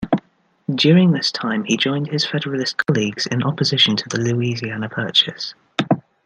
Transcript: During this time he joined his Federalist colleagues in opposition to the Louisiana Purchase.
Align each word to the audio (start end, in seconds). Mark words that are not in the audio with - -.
During 0.73 1.11
this 1.11 1.31
time 1.31 1.63
he 1.63 1.77
joined 1.77 2.07
his 2.07 2.25
Federalist 2.25 2.77
colleagues 2.87 3.27
in 3.27 3.43
opposition 3.43 3.95
to 3.97 4.09
the 4.09 4.19
Louisiana 4.19 4.89
Purchase. 4.89 5.53